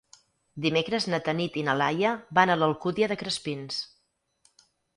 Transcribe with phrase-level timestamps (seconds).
[0.65, 3.81] Dimecres na Tanit i na Laia van a l'Alcúdia de Crespins.